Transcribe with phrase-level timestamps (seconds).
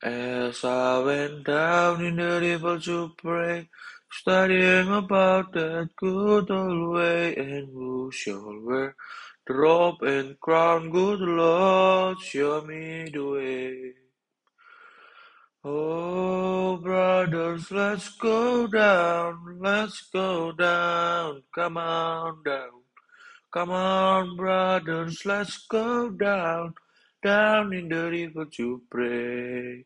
[0.00, 3.68] As I went down in the river to pray,
[4.08, 8.94] studying about that good old way, and who shall wear
[9.46, 13.94] the robe and crown, good Lord, show me the way.
[15.64, 22.82] Oh, brothers, let's go down, let's go down, come on down.
[23.52, 26.74] Come on, brothers, let's go down,
[27.22, 29.84] down in the river to pray.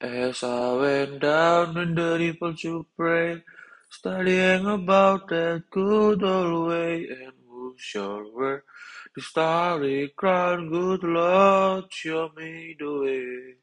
[0.00, 3.42] As I went down in the river to pray,
[3.90, 8.64] studying about that good old way, and who shall wear
[9.16, 13.54] the starry crown, good Lord, show me the way.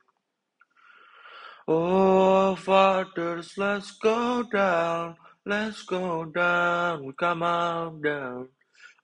[1.67, 8.49] Oh, fathers, let's go down, let's go down, come on down.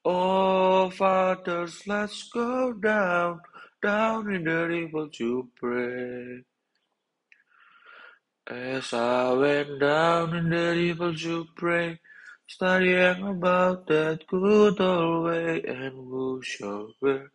[0.04, 3.42] Oh, fathers, let's go down,
[3.84, 6.44] down in the river to pray.
[8.48, 12.00] As I went down in the river to pray,
[12.48, 17.32] studying about that good old way, and who shall wear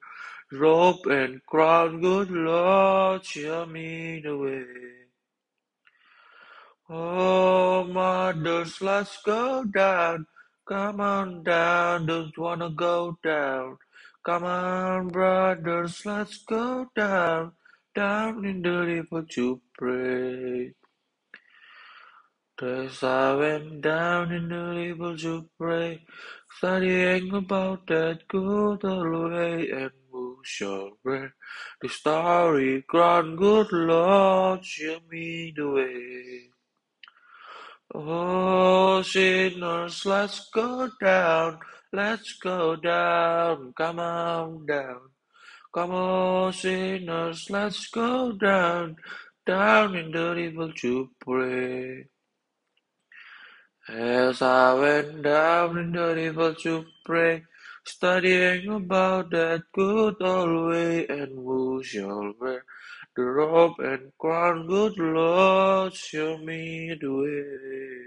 [0.50, 4.66] robe and crown, good Lord, show me the way.
[6.90, 10.26] Oh, mothers, let's go down,
[10.68, 13.78] come on down, don't wanna go down.
[14.24, 17.52] Come on, brothers, let's go down,
[17.94, 20.74] down in the river to pray.
[22.62, 24.56] As I went down in the
[24.96, 26.04] river to pray,
[26.58, 31.34] studying about that good old way, and who shall wear
[31.82, 36.45] the starry crown, good Lord, show me the way.
[37.98, 41.58] Oh, sinners, let's go down,
[41.94, 45.00] let's go down, come on down.
[45.72, 48.96] Come on, sinners, let's go down,
[49.46, 52.04] down in the river to pray.
[53.88, 57.44] As I went down in the river to pray,
[57.86, 62.62] studying about that good old way, and who shall wear
[63.16, 68.05] Drop and crown, good Lord, show me the way.